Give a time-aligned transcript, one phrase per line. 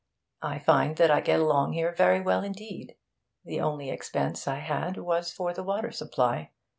[0.41, 2.95] I find that I get along here very well indeed.
[3.45, 6.49] The only expense I had was for the water supply.